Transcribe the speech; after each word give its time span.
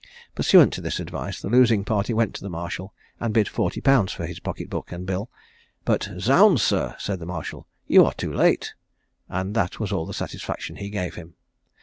Pursuant 0.33 0.73
to 0.73 0.81
this 0.81 0.99
advice, 0.99 1.39
the 1.39 1.47
losing 1.47 1.85
party 1.85 2.11
went 2.11 2.33
to 2.33 2.41
the 2.41 2.49
marshal, 2.49 2.91
and 3.19 3.31
bid 3.35 3.47
forty 3.47 3.79
pounds 3.81 4.11
for 4.11 4.25
his 4.25 4.39
pocket 4.39 4.67
book 4.67 4.91
and 4.91 5.05
bill, 5.05 5.29
but 5.85 6.09
'Zounds, 6.17 6.63
sir,' 6.63 6.95
said 6.97 7.19
the 7.19 7.27
marshal, 7.27 7.67
you 7.85 8.03
are 8.03 8.13
too 8.13 8.33
late!' 8.33 8.73
and 9.29 9.53
that 9.53 9.79
was 9.79 9.91
all 9.91 10.07
the 10.07 10.11
satisfaction 10.15 10.77
he 10.77 10.89
gave 10.89 11.13
him. 11.13 11.35